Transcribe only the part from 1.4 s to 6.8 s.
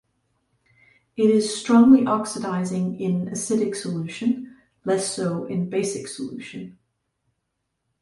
strongly oxidizing in acidic solution, less so in basic solution.